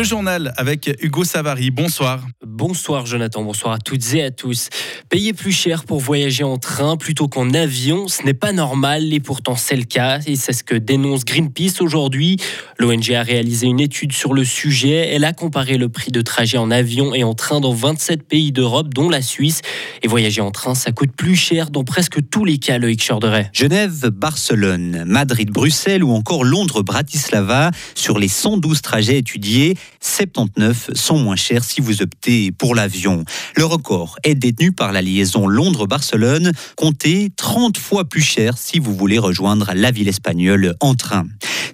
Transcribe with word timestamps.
Le 0.00 0.04
journal 0.04 0.54
avec 0.56 0.90
Hugo 1.02 1.24
Savary. 1.24 1.70
Bonsoir. 1.70 2.26
Bonsoir 2.60 3.06
Jonathan, 3.06 3.42
bonsoir 3.42 3.72
à 3.72 3.78
toutes 3.78 4.12
et 4.12 4.22
à 4.22 4.30
tous. 4.30 4.68
Payer 5.08 5.32
plus 5.32 5.50
cher 5.50 5.84
pour 5.84 5.98
voyager 5.98 6.44
en 6.44 6.58
train 6.58 6.98
plutôt 6.98 7.26
qu'en 7.26 7.54
avion, 7.54 8.06
ce 8.06 8.22
n'est 8.22 8.34
pas 8.34 8.52
normal 8.52 9.14
et 9.14 9.20
pourtant 9.20 9.56
c'est 9.56 9.76
le 9.76 9.84
cas 9.84 10.18
et 10.26 10.36
c'est 10.36 10.52
ce 10.52 10.62
que 10.62 10.74
dénonce 10.74 11.24
Greenpeace 11.24 11.80
aujourd'hui. 11.80 12.36
L'ONG 12.78 13.12
a 13.12 13.22
réalisé 13.22 13.66
une 13.66 13.80
étude 13.80 14.12
sur 14.12 14.34
le 14.34 14.44
sujet. 14.44 15.08
Elle 15.08 15.24
a 15.24 15.32
comparé 15.32 15.78
le 15.78 15.88
prix 15.88 16.10
de 16.10 16.20
trajet 16.20 16.58
en 16.58 16.70
avion 16.70 17.14
et 17.14 17.24
en 17.24 17.32
train 17.32 17.60
dans 17.60 17.72
27 17.72 18.24
pays 18.24 18.52
d'Europe, 18.52 18.92
dont 18.92 19.08
la 19.08 19.22
Suisse. 19.22 19.62
Et 20.02 20.08
voyager 20.08 20.42
en 20.42 20.50
train, 20.50 20.74
ça 20.74 20.92
coûte 20.92 21.12
plus 21.16 21.36
cher 21.36 21.70
dans 21.70 21.84
presque 21.84 22.28
tous 22.28 22.44
les 22.44 22.58
cas, 22.58 22.76
Loïc 22.76 23.02
Chorderet. 23.02 23.48
Genève, 23.54 24.10
Barcelone, 24.10 25.04
Madrid, 25.06 25.50
Bruxelles 25.50 26.04
ou 26.04 26.12
encore 26.12 26.44
Londres, 26.44 26.82
Bratislava. 26.82 27.70
Sur 27.94 28.18
les 28.18 28.28
112 28.28 28.82
trajets 28.82 29.16
étudiés, 29.16 29.78
79 30.02 30.90
sont 30.94 31.18
moins 31.18 31.36
chers 31.36 31.64
si 31.64 31.80
vous 31.80 32.02
optez 32.02 32.49
pour 32.52 32.74
l'avion. 32.74 33.24
Le 33.56 33.64
record 33.64 34.16
est 34.22 34.34
détenu 34.34 34.72
par 34.72 34.92
la 34.92 35.02
liaison 35.02 35.46
Londres-Barcelone, 35.46 36.52
comptez 36.76 37.30
30 37.36 37.78
fois 37.78 38.04
plus 38.04 38.22
cher 38.22 38.58
si 38.58 38.78
vous 38.78 38.94
voulez 38.94 39.18
rejoindre 39.18 39.72
la 39.74 39.90
ville 39.90 40.08
espagnole 40.08 40.74
en 40.80 40.94
train. 40.94 41.26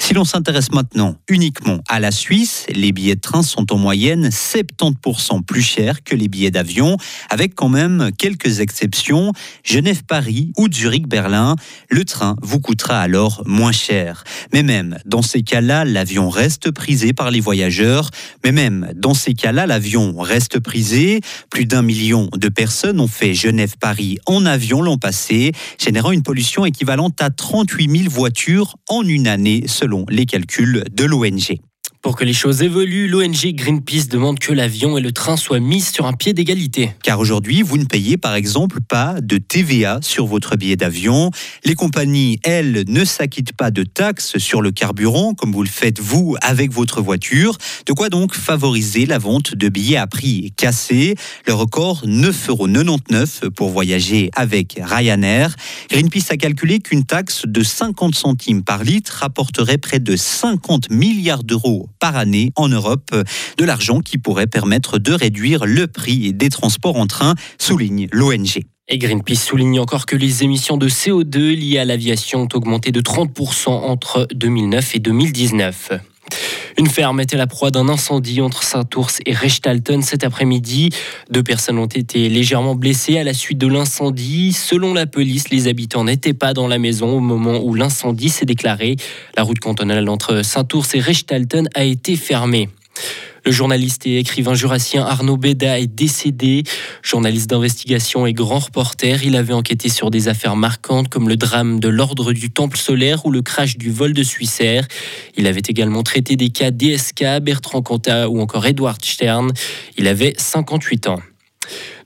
Si 0.06 0.14
l'on 0.14 0.24
s'intéresse 0.24 0.70
maintenant 0.70 1.16
uniquement 1.28 1.80
à 1.88 1.98
la 1.98 2.12
Suisse, 2.12 2.66
les 2.72 2.92
billets 2.92 3.16
de 3.16 3.20
train 3.20 3.42
sont 3.42 3.72
en 3.72 3.76
moyenne 3.76 4.28
70% 4.28 5.42
plus 5.42 5.62
chers 5.62 6.04
que 6.04 6.14
les 6.14 6.28
billets 6.28 6.52
d'avion, 6.52 6.96
avec 7.28 7.56
quand 7.56 7.68
même 7.68 8.10
quelques 8.16 8.60
exceptions. 8.60 9.32
Genève-Paris 9.64 10.52
ou 10.58 10.68
Zurich-Berlin, 10.72 11.56
le 11.90 12.04
train 12.04 12.36
vous 12.40 12.60
coûtera 12.60 13.00
alors 13.00 13.42
moins 13.46 13.72
cher. 13.72 14.22
Mais 14.52 14.62
même 14.62 14.96
dans 15.06 15.22
ces 15.22 15.42
cas-là, 15.42 15.84
l'avion 15.84 16.30
reste 16.30 16.70
prisé 16.70 17.12
par 17.12 17.32
les 17.32 17.40
voyageurs. 17.40 18.10
Mais 18.44 18.52
même 18.52 18.92
dans 18.94 19.14
ces 19.14 19.34
cas-là, 19.34 19.66
l'avion 19.66 20.16
reste 20.20 20.60
Plus 21.50 21.64
d'un 21.64 21.82
million 21.82 22.28
de 22.36 22.48
personnes 22.48 23.00
ont 23.00 23.08
fait 23.08 23.34
Genève-Paris 23.34 24.18
en 24.26 24.44
avion 24.44 24.82
l'an 24.82 24.98
passé, 24.98 25.52
générant 25.78 26.12
une 26.12 26.22
pollution 26.22 26.64
équivalente 26.64 27.20
à 27.22 27.30
38 27.30 27.98
000 27.98 28.10
voitures 28.10 28.76
en 28.88 29.02
une 29.02 29.26
année 29.26 29.64
selon 29.66 30.04
les 30.08 30.26
calculs 30.26 30.84
de 30.92 31.04
l'ONG. 31.04 31.58
Pour 32.06 32.14
que 32.14 32.22
les 32.22 32.32
choses 32.32 32.62
évoluent, 32.62 33.08
l'ONG 33.08 33.52
Greenpeace 33.52 34.06
demande 34.08 34.38
que 34.38 34.52
l'avion 34.52 34.96
et 34.96 35.00
le 35.00 35.10
train 35.10 35.36
soient 35.36 35.58
mis 35.58 35.80
sur 35.80 36.06
un 36.06 36.12
pied 36.12 36.34
d'égalité. 36.34 36.92
Car 37.02 37.18
aujourd'hui, 37.18 37.62
vous 37.62 37.78
ne 37.78 37.84
payez 37.84 38.16
par 38.16 38.36
exemple 38.36 38.78
pas 38.80 39.16
de 39.20 39.38
TVA 39.38 39.98
sur 40.02 40.24
votre 40.24 40.54
billet 40.54 40.76
d'avion. 40.76 41.32
Les 41.64 41.74
compagnies, 41.74 42.38
elles, 42.44 42.84
ne 42.86 43.04
s'acquittent 43.04 43.54
pas 43.54 43.72
de 43.72 43.82
taxes 43.82 44.38
sur 44.38 44.62
le 44.62 44.70
carburant 44.70 45.34
comme 45.34 45.50
vous 45.50 45.64
le 45.64 45.68
faites 45.68 45.98
vous 45.98 46.36
avec 46.42 46.70
votre 46.70 47.02
voiture. 47.02 47.58
De 47.86 47.92
quoi 47.92 48.08
donc 48.08 48.36
favoriser 48.36 49.04
la 49.04 49.18
vente 49.18 49.56
de 49.56 49.68
billets 49.68 49.96
à 49.96 50.06
prix 50.06 50.52
cassé. 50.56 51.16
Le 51.44 51.54
record 51.54 52.06
9,99 52.06 53.40
euros 53.42 53.50
pour 53.50 53.70
voyager 53.70 54.30
avec 54.36 54.78
Ryanair. 54.80 55.56
Greenpeace 55.90 56.30
a 56.30 56.36
calculé 56.36 56.78
qu'une 56.78 57.04
taxe 57.04 57.46
de 57.46 57.64
50 57.64 58.14
centimes 58.14 58.62
par 58.62 58.84
litre 58.84 59.12
rapporterait 59.22 59.78
près 59.78 59.98
de 59.98 60.14
50 60.14 60.90
milliards 60.90 61.42
d'euros 61.42 61.88
par 61.98 62.16
année 62.16 62.52
en 62.56 62.68
Europe, 62.68 63.14
de 63.56 63.64
l'argent 63.64 64.00
qui 64.00 64.18
pourrait 64.18 64.46
permettre 64.46 64.98
de 64.98 65.12
réduire 65.12 65.66
le 65.66 65.86
prix 65.86 66.32
des 66.32 66.48
transports 66.48 66.96
en 66.96 67.06
train, 67.06 67.34
souligne 67.58 68.08
l'ONG. 68.12 68.60
Et 68.88 68.98
Greenpeace 68.98 69.34
souligne 69.36 69.80
encore 69.80 70.06
que 70.06 70.14
les 70.14 70.44
émissions 70.44 70.76
de 70.76 70.88
CO2 70.88 71.56
liées 71.56 71.78
à 71.78 71.84
l'aviation 71.84 72.42
ont 72.42 72.48
augmenté 72.54 72.92
de 72.92 73.00
30% 73.00 73.68
entre 73.68 74.28
2009 74.32 74.94
et 74.94 74.98
2019. 75.00 75.90
Une 76.78 76.88
ferme 76.88 77.20
était 77.20 77.38
la 77.38 77.46
proie 77.46 77.70
d'un 77.70 77.88
incendie 77.88 78.42
entre 78.42 78.62
Saint-Ours 78.62 79.20
et 79.24 79.32
Rechtalten 79.32 80.02
cet 80.02 80.24
après-midi. 80.24 80.90
Deux 81.30 81.42
personnes 81.42 81.78
ont 81.78 81.86
été 81.86 82.28
légèrement 82.28 82.74
blessées 82.74 83.18
à 83.18 83.24
la 83.24 83.32
suite 83.32 83.56
de 83.56 83.66
l'incendie. 83.66 84.52
Selon 84.52 84.92
la 84.92 85.06
police, 85.06 85.48
les 85.48 85.68
habitants 85.68 86.04
n'étaient 86.04 86.34
pas 86.34 86.52
dans 86.52 86.68
la 86.68 86.78
maison 86.78 87.16
au 87.16 87.20
moment 87.20 87.60
où 87.62 87.72
l'incendie 87.72 88.28
s'est 88.28 88.44
déclaré. 88.44 88.96
La 89.38 89.42
route 89.42 89.58
cantonale 89.58 90.06
entre 90.10 90.42
Saint-Ours 90.42 90.94
et 90.94 91.00
Rechtalten 91.00 91.68
a 91.74 91.84
été 91.84 92.14
fermée. 92.14 92.68
Le 93.46 93.52
journaliste 93.52 94.08
et 94.08 94.18
écrivain 94.18 94.54
jurassien 94.54 95.06
Arnaud 95.06 95.36
Beda 95.36 95.78
est 95.78 95.86
décédé. 95.86 96.64
Journaliste 97.00 97.48
d'investigation 97.48 98.26
et 98.26 98.32
grand 98.32 98.58
reporter, 98.58 99.22
il 99.22 99.36
avait 99.36 99.52
enquêté 99.52 99.88
sur 99.88 100.10
des 100.10 100.26
affaires 100.26 100.56
marquantes 100.56 101.08
comme 101.08 101.28
le 101.28 101.36
drame 101.36 101.78
de 101.78 101.86
l'ordre 101.86 102.32
du 102.32 102.50
Temple 102.50 102.76
solaire 102.76 103.24
ou 103.24 103.30
le 103.30 103.42
crash 103.42 103.78
du 103.78 103.92
vol 103.92 104.14
de 104.14 104.24
Suissair. 104.24 104.88
Il 105.36 105.46
avait 105.46 105.62
également 105.68 106.02
traité 106.02 106.34
des 106.34 106.48
cas 106.48 106.72
DSK, 106.72 107.40
Bertrand 107.40 107.82
Cantat 107.82 108.28
ou 108.28 108.40
encore 108.40 108.66
Edward 108.66 109.04
Stern. 109.04 109.52
Il 109.96 110.08
avait 110.08 110.34
58 110.36 111.06
ans. 111.06 111.20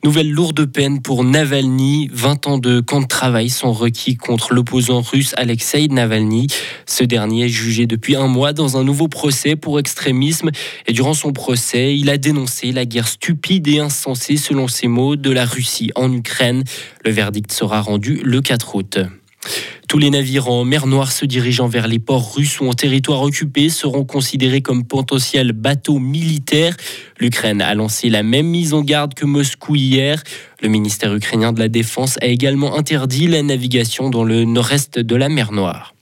Nouvelle 0.03 0.31
lourde 0.31 0.65
peine 0.65 1.03
pour 1.03 1.25
Navalny. 1.25 2.09
20 2.11 2.47
ans 2.47 2.57
de 2.57 2.81
camp 2.81 3.03
de 3.03 3.07
travail 3.07 3.51
sont 3.51 3.75
requis 3.75 4.17
contre 4.17 4.55
l'opposant 4.55 5.03
russe 5.03 5.35
Alexei 5.37 5.89
Navalny. 5.89 6.47
Ce 6.87 7.05
dernier 7.05 7.45
est 7.45 7.49
jugé 7.51 7.87
depuis 7.87 8.17
un 8.17 8.27
mois 8.27 8.55
dans 8.55 8.79
un 8.79 8.85
nouveau 8.85 9.09
procès 9.09 9.57
pour 9.57 9.79
extrémisme. 9.79 10.53
Et 10.87 10.95
durant 10.95 11.13
son 11.13 11.35
procès, 11.35 11.99
il 11.99 12.09
a 12.09 12.17
dénoncé 12.17 12.73
la 12.73 12.87
guerre 12.87 13.09
stupide 13.09 13.69
et 13.69 13.81
insensée, 13.81 14.39
selon 14.39 14.69
ses 14.69 14.89
mots, 14.89 15.17
de 15.17 15.31
la 15.31 15.45
Russie 15.45 15.91
en 15.97 16.11
Ukraine. 16.11 16.65
Le 17.05 17.11
verdict 17.11 17.53
sera 17.53 17.83
rendu 17.83 18.23
le 18.25 18.41
4 18.41 18.75
août. 18.77 18.99
Tous 19.91 19.99
les 19.99 20.11
navires 20.11 20.47
en 20.47 20.65
mer 20.65 20.87
Noire 20.87 21.11
se 21.11 21.25
dirigeant 21.25 21.67
vers 21.67 21.89
les 21.89 21.99
ports 21.99 22.37
russes 22.37 22.61
ou 22.61 22.69
en 22.69 22.75
territoire 22.75 23.23
occupé 23.23 23.71
seront 23.71 24.05
considérés 24.05 24.63
comme 24.63 24.85
potentiels 24.85 25.51
bateaux 25.51 25.99
militaires. 25.99 26.77
L'Ukraine 27.19 27.61
a 27.61 27.75
lancé 27.75 28.09
la 28.09 28.23
même 28.23 28.47
mise 28.47 28.73
en 28.73 28.83
garde 28.83 29.15
que 29.15 29.25
Moscou 29.25 29.75
hier. 29.75 30.23
Le 30.63 30.69
ministère 30.69 31.13
ukrainien 31.13 31.53
de 31.53 31.59
la 31.59 31.69
Défense 31.69 32.19
a 32.23 32.27
également 32.27 32.79
interdit 32.79 33.27
la 33.27 33.43
navigation 33.43 34.11
dans 34.11 34.23
le 34.23 34.45
nord-est 34.45 35.01
de 35.01 35.17
la 35.17 35.29
mer 35.29 35.51
Noire. 35.51 35.93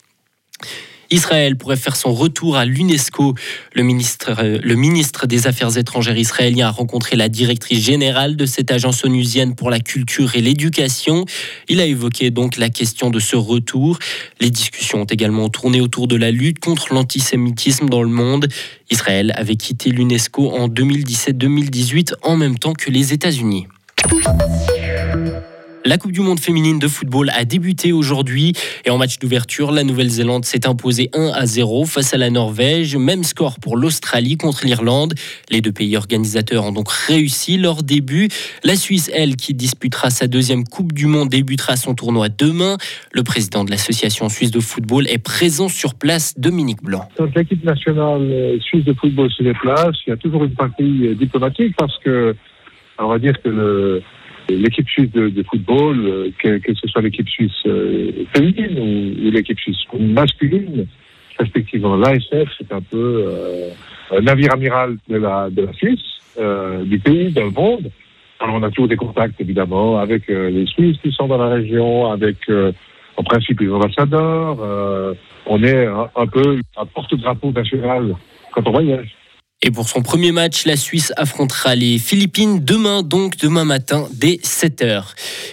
Israël 1.11 1.57
pourrait 1.57 1.77
faire 1.77 1.97
son 1.97 2.13
retour 2.13 2.57
à 2.57 2.65
l'UNESCO. 2.65 3.35
Le 3.75 3.83
ministre, 3.83 4.35
euh, 4.39 4.59
le 4.63 4.75
ministre 4.75 5.27
des 5.27 5.47
Affaires 5.47 5.77
étrangères 5.77 6.17
israélien 6.17 6.69
a 6.69 6.71
rencontré 6.71 7.17
la 7.17 7.29
directrice 7.29 7.85
générale 7.85 8.37
de 8.37 8.47
cette 8.47 8.71
agence 8.71 9.05
onusienne 9.05 9.55
pour 9.55 9.71
la 9.71 9.81
culture 9.81 10.35
et 10.37 10.41
l'éducation. 10.41 11.25
Il 11.69 11.81
a 11.81 11.87
évoqué 11.87 12.31
donc 12.31 12.57
la 12.57 12.69
question 12.69 13.11
de 13.11 13.21
ce 13.21 13.37
retour. 13.37 13.99
Les 14.41 14.51
discussions 14.51 15.03
ont 15.03 15.05
également 15.05 15.49
tourné 15.49 15.81
autour 15.81 16.09
de 16.09 16.17
la 16.17 16.31
lutte 16.31 16.59
contre 16.59 16.93
l'antisémitisme 16.93 17.89
dans 17.89 18.03
le 18.03 18.11
monde. 18.11 18.49
Israël 18.91 19.33
avait 19.37 19.57
quitté 19.57 19.91
l'UNESCO 19.91 20.51
en 20.51 20.69
2017-2018 20.69 22.15
en 22.23 22.37
même 22.37 22.59
temps 22.59 22.75
que 22.75 22.91
les 22.91 23.13
États-Unis. 23.13 23.67
La 25.89 25.97
Coupe 25.97 26.13
du 26.13 26.21
Monde 26.21 26.39
féminine 26.39 26.79
de 26.79 26.87
football 26.87 27.31
a 27.31 27.47
débuté 27.47 27.93
aujourd'hui 27.93 28.53
et 28.85 28.91
en 28.91 28.99
match 28.99 29.19
d'ouverture, 29.19 29.73
la 29.73 29.85
Nouvelle-Zélande 29.85 30.45
s'est 30.45 30.69
imposée 30.69 31.09
1 31.15 31.31
à 31.35 31.47
0 31.47 31.87
face 31.87 32.13
à 32.13 32.19
la 32.19 32.29
Norvège. 32.29 32.95
Même 32.95 33.25
score 33.25 33.59
pour 33.59 33.79
l'Australie 33.79 34.37
contre 34.37 34.67
l'Irlande. 34.67 35.15
Les 35.51 35.63
deux 35.63 35.73
pays 35.73 35.97
organisateurs 35.97 36.67
ont 36.67 36.73
donc 36.73 36.91
réussi 36.91 37.57
leur 37.57 37.83
début. 37.83 38.29
La 38.65 38.77
Suisse, 38.77 39.11
elle, 39.15 39.37
qui 39.37 39.55
disputera 39.55 40.11
sa 40.11 40.27
deuxième 40.27 40.65
Coupe 40.65 40.93
du 40.93 41.07
Monde, 41.07 41.31
débutera 41.31 41.77
son 41.77 41.95
tournoi 41.95 42.29
demain. 42.29 42.77
Le 43.13 43.23
président 43.23 43.65
de 43.65 43.71
l'association 43.71 44.29
suisse 44.29 44.51
de 44.51 44.61
football 44.61 45.07
est 45.09 45.17
présent 45.17 45.69
sur 45.69 45.95
place, 45.95 46.39
Dominique 46.39 46.83
Blanc. 46.83 47.09
L'équipe 47.35 47.65
nationale 47.65 48.31
euh, 48.31 48.61
suisse 48.61 48.85
de 48.85 48.93
football 48.93 49.31
se 49.31 49.43
déplace, 49.43 49.97
il 50.07 50.11
y 50.11 50.13
a 50.13 50.19
toujours 50.19 50.45
une 50.45 50.55
partie 50.55 51.07
euh, 51.07 51.15
diplomatique 51.15 51.75
parce 51.79 51.97
que 52.05 52.37
on 52.99 53.09
va 53.09 53.19
dire 53.19 53.41
que 53.43 53.49
le, 53.49 54.03
l'équipe 54.49 54.89
suisse 54.89 55.11
de, 55.13 55.43
football, 55.43 55.99
euh, 56.07 56.31
que, 56.39 56.75
ce 56.75 56.89
soit 56.89 57.03
l'équipe 57.03 57.29
suisse 57.29 57.53
euh, 57.67 58.25
féminine 58.35 58.79
ou, 58.79 59.31
l'équipe 59.31 59.59
suisse 59.59 59.85
masculine, 59.99 60.87
respectivement 61.39 61.97
l'ASF, 61.97 62.49
c'est 62.59 62.73
un 62.73 62.81
peu 62.81 63.25
euh, 63.27 63.71
un 64.11 64.21
navire 64.21 64.53
amiral 64.53 64.97
de 65.09 65.17
la, 65.17 65.51
de 65.51 65.63
la 65.63 65.73
Suisse, 65.75 66.01
du 66.85 66.99
pays, 67.01 67.33
dans 67.33 67.45
le 67.45 67.51
monde. 67.51 67.91
Alors 68.39 68.55
on 68.55 68.63
a 68.63 68.69
toujours 68.71 68.89
des 68.89 68.97
contacts 68.97 69.41
évidemment 69.41 69.99
avec 69.99 70.29
les 70.29 70.67
Suisses 70.67 70.97
qui 71.03 71.11
sont 71.11 71.27
dans 71.27 71.39
la 71.39 71.49
région, 71.49 72.13
avec 72.13 72.37
en 73.17 73.23
principe 73.25 73.61
les 73.61 73.69
ambassadeurs. 73.69 74.57
on 75.47 75.63
est 75.65 75.87
un, 75.87 76.09
un 76.15 76.27
peu 76.29 76.61
un 76.77 76.87
porte-drapeau 76.87 77.51
national 77.51 78.15
quand 78.53 78.63
on 78.69 78.71
voyage. 78.71 79.18
Et 79.61 79.73
pour 79.73 79.89
son 79.89 80.03
premier 80.03 80.31
match, 80.31 80.67
la 80.67 80.77
Suisse 80.77 81.13
affrontera 81.17 81.75
les 81.75 81.99
Philippines 81.99 82.65
demain, 82.65 83.03
donc 83.03 83.37
demain 83.39 83.65
matin, 83.65 84.07
dès 84.13 84.37
7h. 84.37 85.03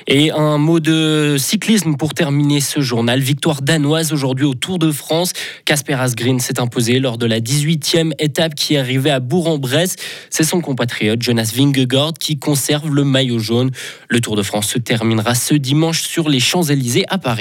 Et 0.05 0.29
un 0.29 0.59
mot 0.59 0.79
de 0.79 1.37
cyclisme 1.39 1.95
pour 1.95 2.13
terminer 2.13 2.59
ce 2.59 2.81
journal. 2.81 3.19
Victoire 3.19 3.63
danoise 3.63 4.13
aujourd'hui 4.13 4.45
au 4.45 4.53
Tour 4.53 4.77
de 4.77 4.91
France. 4.91 5.33
Casper 5.65 5.95
Asgreen 5.95 6.39
s'est 6.39 6.59
imposé 6.59 6.99
lors 6.99 7.17
de 7.17 7.25
la 7.25 7.39
18e 7.39 8.11
étape 8.19 8.53
qui 8.53 8.75
est 8.75 8.77
arrivée 8.77 9.09
à 9.09 9.19
Bourg-en-Bresse. 9.19 9.95
C'est 10.29 10.43
son 10.43 10.61
compatriote 10.61 11.23
Jonas 11.23 11.51
Vingegaard 11.55 12.13
qui 12.13 12.37
conserve 12.37 12.93
le 12.93 13.03
maillot 13.03 13.39
jaune. 13.39 13.71
Le 14.07 14.21
Tour 14.21 14.35
de 14.35 14.43
France 14.43 14.67
se 14.67 14.77
terminera 14.77 15.33
ce 15.33 15.55
dimanche 15.55 16.03
sur 16.03 16.29
les 16.29 16.39
Champs-Élysées 16.39 17.05
à 17.07 17.17
Paris. 17.17 17.33